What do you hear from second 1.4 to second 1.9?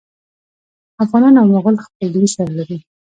مغول